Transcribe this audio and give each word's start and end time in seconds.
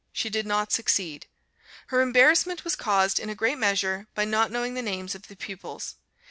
She 0.11 0.31
did 0.31 0.47
not 0.47 0.71
succeed. 0.71 1.27
Her 1.89 2.01
embarrassment 2.01 2.63
was 2.63 2.75
caused 2.75 3.19
in 3.19 3.29
a 3.29 3.35
great 3.35 3.59
measure 3.59 4.07
by 4.15 4.25
not 4.25 4.49
knowing 4.49 4.73
the 4.73 4.81
names 4.81 5.13
of 5.13 5.27
the 5.27 5.35
pupils. 5.35 5.97